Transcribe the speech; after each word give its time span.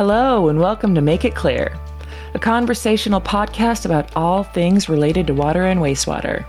Hello, 0.00 0.48
and 0.48 0.58
welcome 0.58 0.94
to 0.94 1.02
Make 1.02 1.26
It 1.26 1.34
Clear, 1.34 1.78
a 2.32 2.38
conversational 2.38 3.20
podcast 3.20 3.84
about 3.84 4.10
all 4.16 4.44
things 4.44 4.88
related 4.88 5.26
to 5.26 5.34
water 5.34 5.66
and 5.66 5.78
wastewater. 5.78 6.46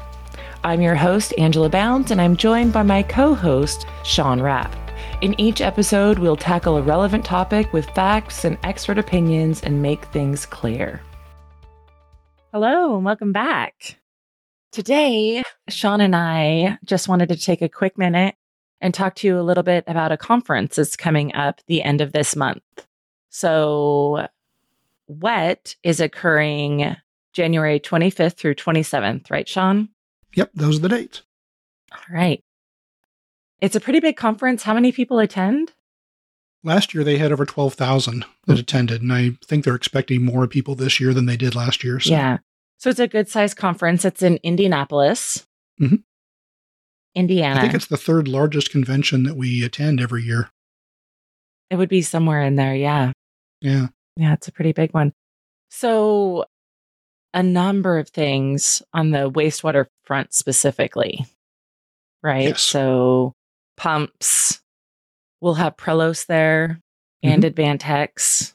I'm 0.63 0.79
your 0.79 0.95
host, 0.95 1.33
Angela 1.37 1.67
Bounds, 1.67 2.11
and 2.11 2.21
I'm 2.21 2.37
joined 2.37 2.71
by 2.71 2.83
my 2.83 3.03
co 3.03 3.35
host, 3.35 3.85
Sean 4.05 4.41
Rapp. 4.41 4.73
In 5.19 5.37
each 5.37 5.59
episode, 5.59 6.17
we'll 6.17 6.37
tackle 6.37 6.77
a 6.77 6.81
relevant 6.81 7.25
topic 7.25 7.73
with 7.73 7.89
facts 7.89 8.45
and 8.45 8.57
expert 8.63 8.97
opinions 8.97 9.61
and 9.61 9.81
make 9.81 10.05
things 10.05 10.45
clear. 10.45 11.01
Hello, 12.53 12.95
and 12.95 13.03
welcome 13.03 13.33
back. 13.33 13.99
Today, 14.71 15.43
Sean 15.67 15.99
and 15.99 16.15
I 16.15 16.77
just 16.85 17.09
wanted 17.09 17.27
to 17.27 17.35
take 17.35 17.61
a 17.61 17.67
quick 17.67 17.97
minute 17.97 18.35
and 18.79 18.93
talk 18.93 19.15
to 19.15 19.27
you 19.27 19.37
a 19.37 19.43
little 19.43 19.61
bit 19.61 19.83
about 19.87 20.13
a 20.13 20.17
conference 20.17 20.77
that's 20.77 20.95
coming 20.95 21.35
up 21.35 21.59
the 21.67 21.83
end 21.83 21.99
of 21.99 22.13
this 22.13 22.33
month. 22.33 22.63
So, 23.31 24.27
WWETT 25.09 25.77
is 25.83 25.99
occurring 26.01 26.95
January 27.33 27.79
25th 27.79 28.33
through 28.35 28.55
27th, 28.55 29.31
right, 29.31 29.47
Sean? 29.47 29.87
Yep, 30.35 30.51
those 30.53 30.77
are 30.77 30.81
the 30.81 30.89
dates. 30.89 31.23
All 31.93 31.99
right. 32.15 32.43
It's 33.61 33.75
a 33.75 33.79
pretty 33.79 34.01
big 34.01 34.17
conference. 34.17 34.63
How 34.63 34.73
many 34.73 34.91
people 34.91 35.17
attend? 35.19 35.71
Last 36.63 36.93
year 36.93 37.03
they 37.05 37.17
had 37.17 37.31
over 37.31 37.45
12,000 37.45 38.25
that 38.47 38.59
attended, 38.59 39.01
and 39.01 39.13
I 39.13 39.31
think 39.45 39.63
they're 39.63 39.75
expecting 39.75 40.23
more 40.25 40.45
people 40.45 40.75
this 40.75 40.99
year 40.99 41.13
than 41.13 41.25
they 41.25 41.37
did 41.37 41.55
last 41.55 41.83
year. 41.85 41.99
So. 42.01 42.11
Yeah. 42.11 42.39
So 42.77 42.89
it's 42.89 42.99
a 42.99 43.07
good 43.07 43.29
sized 43.29 43.55
conference. 43.57 44.03
It's 44.03 44.21
in 44.21 44.37
Indianapolis, 44.43 45.47
Mhm. 45.79 46.03
Indiana. 47.15 47.59
I 47.59 47.61
think 47.61 47.75
it's 47.75 47.87
the 47.87 47.97
third 47.97 48.27
largest 48.27 48.71
convention 48.71 49.23
that 49.23 49.35
we 49.35 49.63
attend 49.63 50.01
every 50.01 50.23
year. 50.23 50.49
it 51.69 51.77
would 51.77 51.87
be 51.87 52.01
somewhere 52.01 52.41
in 52.41 52.57
there. 52.57 52.75
Yeah. 52.75 53.13
Yeah. 53.61 53.87
Yeah. 54.17 54.33
It's 54.33 54.47
a 54.47 54.51
pretty 54.51 54.71
big 54.73 54.91
one. 54.93 55.13
So, 55.69 56.45
a 57.33 57.41
number 57.43 57.97
of 57.97 58.09
things 58.09 58.81
on 58.93 59.11
the 59.11 59.29
wastewater 59.31 59.85
front 60.03 60.33
specifically, 60.33 61.25
right? 62.21 62.49
Yes. 62.49 62.61
So, 62.61 63.33
pumps. 63.77 64.59
We'll 65.39 65.53
have 65.55 65.77
Prelos 65.77 66.25
there 66.27 66.81
and 67.23 67.43
Advantex. 67.43 68.53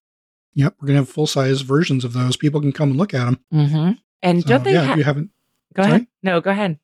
Yep. 0.55 0.75
We're 0.81 0.87
going 0.87 0.97
to 0.97 1.03
have 1.03 1.09
full 1.09 1.27
size 1.27 1.63
versions 1.63 2.05
of 2.05 2.13
those. 2.13 2.37
People 2.37 2.61
can 2.61 2.73
come 2.73 2.91
and 2.91 2.99
look 2.99 3.15
at 3.15 3.25
them. 3.25 3.41
Mm-hmm. 3.53 3.93
And 4.23 4.43
So, 4.43 4.49
don't 4.49 4.65
they 4.65 4.73
yeah, 4.75 4.85
ha- 4.85 4.93
if 4.93 4.99
you 4.99 5.05
haven't, 5.05 5.31
go 5.75 5.83
sorry? 5.83 5.95
ahead? 5.95 6.07
No, 6.23 6.41
go 6.41 6.51
ahead. 6.51 6.79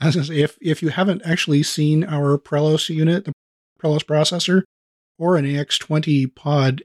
I 0.00 0.06
was 0.06 0.14
going 0.16 0.26
to 0.26 0.32
say, 0.32 0.40
if, 0.40 0.56
if 0.60 0.82
you 0.82 0.88
haven't 0.88 1.22
actually 1.24 1.62
seen 1.64 2.02
our 2.04 2.38
Prelos 2.38 2.88
unit, 2.88 3.24
the 3.24 3.32
Prelos 3.82 4.04
processor, 4.04 4.62
or 5.18 5.36
an 5.36 5.44
AX20 5.44 6.34
pod, 6.34 6.82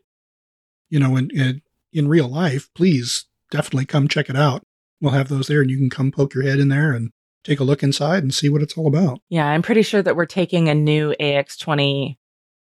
you 0.90 1.00
know, 1.00 1.16
in, 1.18 1.30
in, 1.32 1.62
in 1.94 2.08
real 2.08 2.28
life, 2.28 2.70
please 2.76 3.26
definitely 3.52 3.86
come 3.86 4.08
check 4.08 4.30
it 4.30 4.36
out. 4.36 4.64
We'll 5.02 5.14
have 5.14 5.30
those 5.30 5.48
there 5.48 5.62
and 5.62 5.70
you 5.70 5.78
can 5.78 5.90
come 5.90 6.12
poke 6.12 6.34
your 6.34 6.44
head 6.44 6.60
in 6.60 6.70
there 6.70 6.92
and 6.92 7.12
take 7.44 7.60
a 7.60 7.64
look 7.64 7.84
inside 7.84 8.24
and 8.24 8.34
see 8.34 8.50
what 8.50 8.62
it's 8.62 8.78
all 8.78 8.88
about. 8.88 9.20
Yeah, 9.30 9.46
I'm 9.46 9.62
pretty 9.62 9.84
sure 9.84 10.02
that 10.02 10.16
we're 10.16 10.26
taking 10.26 10.68
a 10.70 10.76
new 10.76 11.14
AX20 11.20 12.18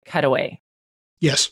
cutaway. 0.06 0.60
Yes. 1.20 1.52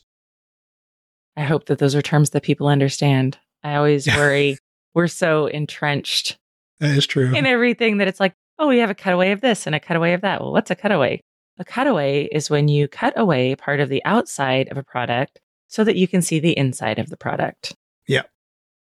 I 1.38 1.44
hope 1.44 1.68
that 1.68 1.80
those 1.80 1.96
are 1.96 2.02
terms 2.02 2.32
that 2.32 2.44
people 2.44 2.68
understand. 2.68 3.38
I 3.64 3.76
always 3.76 4.08
worry 4.08 4.58
we're 4.94 5.08
so 5.08 5.46
entrenched 5.46 6.38
That 6.80 6.98
is 6.98 7.08
true. 7.08 7.34
in 7.34 7.46
everything 7.46 7.98
that 7.98 8.08
it's 8.08 8.20
like, 8.20 8.34
oh, 8.60 8.68
we 8.68 8.80
have 8.80 8.90
a 8.90 8.96
cutaway 8.96 9.32
of 9.32 9.42
this 9.42 9.66
and 9.66 9.76
a 9.76 9.80
cutaway 9.80 10.14
of 10.14 10.22
that. 10.22 10.42
Well, 10.42 10.52
what's 10.52 10.72
a 10.72 10.76
cutaway? 10.76 11.22
A 11.58 11.64
cutaway 11.64 12.26
is 12.32 12.50
when 12.50 12.68
you 12.68 12.88
cut 12.88 13.14
away 13.16 13.56
part 13.56 13.80
of 13.80 13.90
the 13.90 14.04
outside 14.04 14.70
of 14.70 14.78
a 14.78 14.84
product 14.84 15.40
so 15.72 15.86
that 15.86 15.96
you 15.96 16.06
can 16.06 16.22
see 16.22 16.40
the 16.40 16.56
inside 16.58 17.00
of 17.00 17.10
the 17.10 17.16
product. 17.16 17.76
Yeah. 18.06 18.24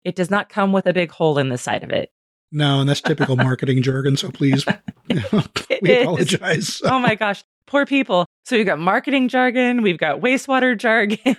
It 0.06 0.16
does 0.16 0.32
not 0.32 0.48
come 0.48 0.72
with 0.72 0.88
a 0.88 0.94
big 0.94 1.12
hole 1.12 1.38
in 1.38 1.50
the 1.50 1.58
side 1.58 1.84
of 1.84 1.90
it. 1.90 2.12
No, 2.50 2.80
and 2.80 2.90
that's 2.90 3.02
typical 3.02 3.36
marketing 3.36 3.84
jargon. 3.84 4.16
So 4.16 4.32
please, 4.32 4.66
we 5.82 6.02
apologize. 6.02 6.82
Oh 6.86 6.98
my 6.98 7.16
gosh, 7.16 7.44
poor 7.68 7.86
people. 7.86 8.26
So 8.46 8.56
we've 8.56 8.66
got 8.66 8.80
marketing 8.80 9.28
jargon, 9.28 9.82
we've 9.82 9.98
got 9.98 10.22
wastewater 10.22 10.78
jargon, 10.78 11.36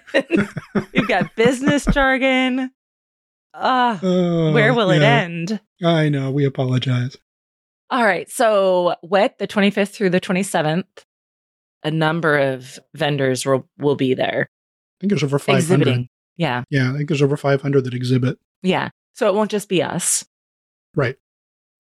we've 0.93 1.09
got 1.09 1.35
business 1.35 1.87
jargon. 1.87 2.71
Ah, 3.55 3.99
oh, 4.03 4.53
where 4.53 4.73
will 4.73 4.91
it 4.91 5.03
end? 5.03 5.61
I 5.83 6.09
know. 6.09 6.31
We 6.31 6.45
apologize. 6.45 7.17
All 7.91 8.05
right. 8.05 8.31
So, 8.31 8.95
WWETT, 9.05 9.37
the 9.37 9.47
25th 9.47 9.91
through 9.91 10.09
the 10.09 10.21
27th, 10.23 10.85
a 11.83 11.91
number 11.91 12.39
of 12.39 12.79
vendors 12.95 13.45
will, 13.45 13.69
will 13.77 13.97
be 13.97 14.15
there 14.15 14.49
think 15.03 15.11
there's 15.11 15.25
over 15.25 15.39
500. 15.39 15.59
exhibiting. 15.59 16.09
Yeah. 16.37 16.63
Yeah, 16.71 16.93
I 16.93 16.97
think 16.97 17.09
there's 17.09 17.21
over 17.21 17.37
500 17.37 17.85
that 17.85 17.93
exhibit. 17.93 18.39
Yeah. 18.63 18.91
So, 19.15 19.29
it 19.29 19.35
won't 19.35 19.51
just 19.51 19.69
be 19.69 19.83
us. 19.83 20.25
Right. 20.95 21.17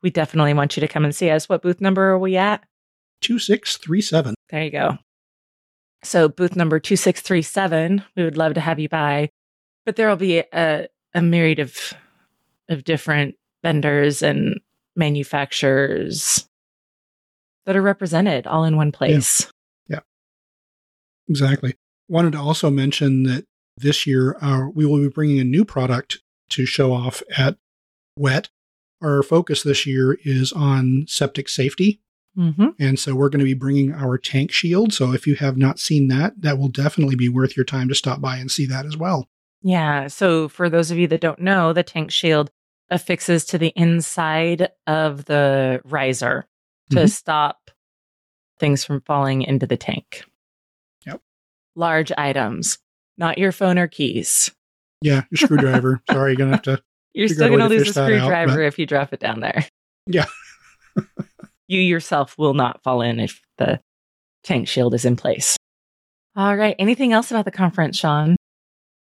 We 0.02 0.10
definitely 0.10 0.52
want 0.54 0.76
you 0.76 0.80
to 0.80 0.88
come 0.88 1.04
and 1.04 1.14
see 1.14 1.30
us. 1.30 1.48
What 1.48 1.62
booth 1.62 1.80
number 1.80 2.10
are 2.10 2.18
we 2.18 2.36
at? 2.36 2.64
2637. 3.22 4.34
There 4.50 4.62
you 4.62 4.70
go. 4.70 4.98
So, 6.02 6.28
booth 6.28 6.56
number 6.56 6.80
2637, 6.80 8.02
we 8.16 8.24
would 8.24 8.36
love 8.36 8.54
to 8.54 8.60
have 8.60 8.80
you 8.80 8.88
by. 8.88 9.30
But 9.86 9.96
there 9.96 10.08
will 10.08 10.16
be 10.16 10.38
a, 10.52 10.88
a 11.14 11.22
myriad 11.22 11.60
of, 11.60 11.94
of 12.68 12.84
different 12.84 13.36
vendors 13.62 14.22
and 14.22 14.60
manufacturers 14.96 16.48
that 17.64 17.76
are 17.76 17.82
represented 17.82 18.46
all 18.46 18.64
in 18.64 18.76
one 18.76 18.90
place. 18.92 19.50
Yeah. 19.88 20.00
Exactly. 21.28 21.74
Wanted 22.12 22.32
to 22.32 22.38
also 22.38 22.68
mention 22.70 23.22
that 23.22 23.46
this 23.78 24.06
year 24.06 24.36
our, 24.42 24.68
we 24.68 24.84
will 24.84 24.98
be 24.98 25.08
bringing 25.08 25.40
a 25.40 25.44
new 25.44 25.64
product 25.64 26.20
to 26.50 26.66
show 26.66 26.92
off 26.92 27.22
at 27.38 27.56
WWETT. 28.18 28.48
Our 29.02 29.22
focus 29.22 29.62
this 29.62 29.86
year 29.86 30.18
is 30.22 30.52
on 30.52 31.06
septic 31.08 31.48
safety. 31.48 32.02
Mm-hmm. 32.36 32.68
And 32.78 32.98
so 32.98 33.14
we're 33.14 33.30
going 33.30 33.40
to 33.40 33.46
be 33.46 33.54
bringing 33.54 33.94
our 33.94 34.18
tank 34.18 34.52
shield. 34.52 34.92
So 34.92 35.14
if 35.14 35.26
you 35.26 35.36
have 35.36 35.56
not 35.56 35.78
seen 35.78 36.08
that, 36.08 36.34
that 36.42 36.58
will 36.58 36.68
definitely 36.68 37.16
be 37.16 37.30
worth 37.30 37.56
your 37.56 37.64
time 37.64 37.88
to 37.88 37.94
stop 37.94 38.20
by 38.20 38.36
and 38.36 38.50
see 38.50 38.66
that 38.66 38.84
as 38.84 38.94
well. 38.94 39.30
Yeah. 39.62 40.08
So 40.08 40.48
for 40.48 40.68
those 40.68 40.90
of 40.90 40.98
you 40.98 41.06
that 41.08 41.22
don't 41.22 41.38
know, 41.40 41.72
the 41.72 41.82
tank 41.82 42.10
shield 42.10 42.50
affixes 42.90 43.46
to 43.46 43.56
the 43.56 43.72
inside 43.74 44.68
of 44.86 45.24
the 45.24 45.80
riser 45.86 46.46
to 46.90 46.96
Mhm. 47.04 47.10
stop 47.10 47.70
things 48.58 48.84
from 48.84 49.00
falling 49.00 49.40
into 49.40 49.66
the 49.66 49.78
tank. 49.78 50.24
Large 51.74 52.12
items, 52.18 52.78
not 53.18 53.38
your 53.38 53.52
phone 53.52 53.78
or 53.78 53.88
keys. 53.88 54.50
Yeah, 55.00 55.22
your 55.30 55.36
screwdriver. 55.38 56.02
Sorry, 56.10 56.32
you're 56.32 56.36
going 56.36 56.50
to 56.50 56.56
have 56.56 56.62
to. 56.62 56.82
You're 57.14 57.28
still 57.28 57.44
out 57.44 57.48
a 57.48 57.52
way 57.52 57.58
going 57.58 57.70
to 57.70 57.74
to 57.76 57.84
lose 57.84 57.94
the 57.94 58.00
that 58.00 58.12
out, 58.12 58.16
screwdriver 58.18 58.56
but- 58.56 58.66
if 58.66 58.78
you 58.78 58.86
drop 58.86 59.12
it 59.12 59.20
down 59.20 59.40
there. 59.40 59.66
Yeah. 60.06 60.26
you 61.68 61.80
yourself 61.80 62.36
will 62.38 62.54
not 62.54 62.82
fall 62.82 63.00
in 63.02 63.18
if 63.20 63.40
the 63.58 63.80
tank 64.44 64.68
shield 64.68 64.94
is 64.94 65.04
in 65.04 65.16
place. 65.16 65.56
All 66.36 66.56
right. 66.56 66.76
Anything 66.78 67.12
else 67.12 67.30
about 67.30 67.44
the 67.44 67.50
conference, 67.50 67.98
Sean? 67.98 68.36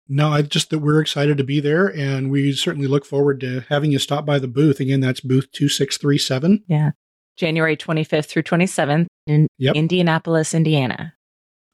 No, 0.08 0.28
I 0.30 0.42
just 0.42 0.68
that 0.70 0.80
we're 0.80 1.00
excited 1.00 1.38
to 1.38 1.44
be 1.44 1.60
there 1.60 1.86
and 1.86 2.30
we 2.30 2.52
certainly 2.52 2.86
look 2.86 3.06
forward 3.06 3.40
to 3.40 3.64
having 3.70 3.90
you 3.90 3.98
stop 3.98 4.26
by 4.26 4.38
the 4.38 4.48
booth. 4.48 4.78
Again, 4.80 5.00
that's 5.00 5.20
booth 5.20 5.50
2637. 5.52 6.64
Yeah. 6.68 6.90
January 7.36 7.76
25th 7.76 8.26
through 8.26 8.42
27th 8.42 9.06
in 9.26 9.46
Yep. 9.58 9.74
Indianapolis, 9.76 10.52
Indiana. 10.54 11.14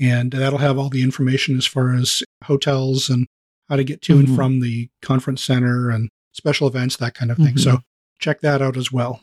And 0.00 0.32
that'll 0.32 0.58
have 0.58 0.78
all 0.78 0.90
the 0.90 1.02
information 1.02 1.56
as 1.56 1.66
far 1.66 1.94
as 1.94 2.22
hotels 2.44 3.08
and 3.08 3.26
how 3.68 3.76
to 3.76 3.84
get 3.84 4.02
to 4.02 4.16
Mhm. 4.16 4.26
and 4.26 4.36
from 4.36 4.60
the 4.60 4.88
conference 5.02 5.42
center 5.42 5.90
and 5.90 6.08
special 6.32 6.66
events, 6.66 6.96
that 6.96 7.14
kind 7.14 7.30
of 7.30 7.36
thing. 7.38 7.54
Mhm. 7.54 7.60
So 7.60 7.78
check 8.18 8.40
that 8.40 8.60
out 8.60 8.76
as 8.76 8.90
well. 8.92 9.22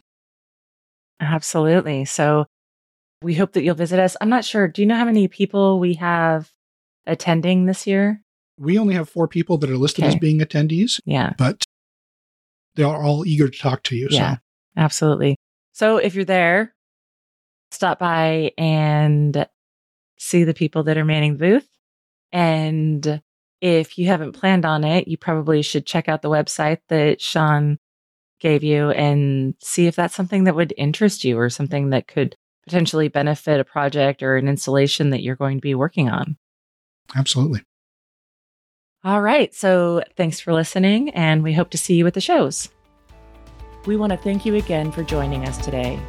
Absolutely. 1.20 2.06
So 2.06 2.46
we 3.22 3.36
hope 3.36 3.54
that 3.54 3.64
you'll 3.64 3.76
visit 3.76 4.00
us. 4.00 4.16
I'm 4.22 4.30
not 4.30 4.46
sure. 4.46 4.68
Do 4.68 4.82
you 4.82 4.88
know 4.88 4.96
how 4.96 5.06
many 5.06 5.28
people 5.28 5.80
we 5.80 5.96
have 5.96 6.52
attending 7.06 7.66
this 7.66 7.86
year? 7.88 8.22
We 8.58 8.78
only 8.78 8.94
have 8.94 9.10
four 9.10 9.28
people 9.28 9.58
that 9.60 9.70
are 9.70 9.78
listed 9.78 10.04
as 10.06 10.16
being 10.16 10.40
attendees, 10.40 11.00
Yeah. 11.06 11.34
but 11.38 11.64
they 12.76 12.84
are 12.84 13.04
all 13.04 13.26
eager 13.26 13.50
to 13.50 13.58
talk 13.60 13.84
to 13.84 13.96
you. 13.96 14.08
Yeah. 14.12 14.36
So 14.36 14.40
Absolutely. 14.78 15.36
So 15.74 15.98
if 15.98 16.16
you're 16.16 16.26
there, 16.26 16.76
stop 17.72 18.00
by 18.00 18.52
and 18.58 19.48
see 20.18 20.44
the 20.44 20.54
people 20.54 20.84
that 20.84 20.98
are 20.98 21.06
manning 21.06 21.34
the 21.34 21.40
booth. 21.40 21.68
And 22.32 23.22
if 23.62 23.98
you 23.98 24.08
haven't 24.08 24.34
planned 24.34 24.66
on 24.66 24.84
it, 24.84 25.08
you 25.08 25.18
probably 25.18 25.62
should 25.62 25.86
check 25.86 26.08
out 26.08 26.22
the 26.22 26.30
website 26.30 26.80
that 26.90 27.22
Sean 27.22 27.78
gave 28.40 28.64
you 28.64 28.90
and 28.92 29.56
see 29.62 29.88
if 29.88 29.96
that's 29.96 30.16
something 30.16 30.46
that 30.46 30.56
would 30.56 30.74
interest 30.78 31.24
you 31.24 31.38
or 31.38 31.50
something 31.50 31.90
that 31.92 32.08
could 32.08 32.36
potentially 32.66 33.08
benefit 33.08 33.60
a 33.60 33.64
project 33.66 34.24
or 34.24 34.36
an 34.38 34.48
installation 34.48 35.10
that 35.12 35.22
you're 35.22 35.36
going 35.36 35.58
to 35.58 35.62
be 35.62 35.76
working 35.76 36.10
on. 36.10 36.38
Absolutely. 37.16 37.62
All 39.04 39.22
right. 39.22 39.54
So 39.54 40.04
thanks 40.16 40.40
for 40.40 40.54
listening, 40.54 41.10
and 41.12 41.44
we 41.44 41.54
hope 41.54 41.70
to 41.72 41.78
see 41.78 41.96
you 41.96 42.08
at 42.08 42.14
the 42.14 42.22
shows. 42.22 42.70
We 43.86 43.98
want 43.98 44.12
to 44.12 44.18
thank 44.18 44.46
you 44.46 44.56
again 44.56 44.92
for 44.92 45.04
joining 45.04 45.48
us 45.48 45.58
today. 45.58 46.00